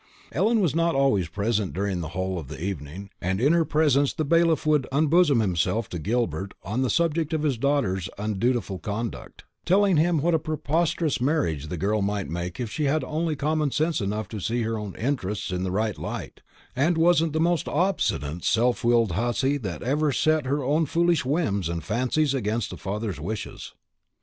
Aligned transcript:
Ellen 0.31 0.61
was 0.61 0.73
not 0.73 0.95
always 0.95 1.27
present 1.27 1.73
during 1.75 2.01
the 2.01 2.07
whole 2.17 2.39
of 2.39 2.47
the 2.47 2.59
evening, 2.59 3.11
and 3.21 3.39
in 3.39 3.53
her 3.53 3.61
absence 3.71 4.11
the 4.13 4.25
bailiff 4.25 4.65
would 4.65 4.87
unbosom 4.91 5.41
himself 5.41 5.89
to 5.89 5.99
Gilbert 5.99 6.55
on 6.63 6.81
the 6.81 6.89
subject 6.89 7.33
of 7.33 7.43
his 7.43 7.55
daughter's 7.55 8.09
undutiful 8.17 8.79
conduct; 8.79 9.43
telling 9.63 9.97
him 9.97 10.17
what 10.17 10.33
a 10.33 10.39
prosperous 10.39 11.21
marriage 11.21 11.67
the 11.67 11.77
girl 11.77 12.01
might 12.01 12.27
make 12.27 12.59
if 12.59 12.71
she 12.71 12.85
had 12.85 13.03
only 13.03 13.35
common 13.35 13.69
sense 13.69 14.01
enough 14.01 14.27
to 14.29 14.39
see 14.39 14.63
her 14.63 14.75
own 14.75 14.95
interests 14.95 15.51
in 15.51 15.61
the 15.61 15.69
right 15.69 15.99
light, 15.99 16.41
and 16.75 16.97
wasn't 16.97 17.31
the 17.33 17.39
most 17.39 17.67
obstinate 17.69 18.43
self 18.43 18.83
willed 18.83 19.11
hussy 19.11 19.55
that 19.55 19.83
ever 19.83 20.11
set 20.11 20.45
her 20.47 20.63
own 20.63 20.87
foolish 20.87 21.23
whims 21.23 21.69
and 21.69 21.83
fancies 21.83 22.33
against 22.33 22.73
a 22.73 22.77
father's 22.77 23.19
wishes. 23.19 23.75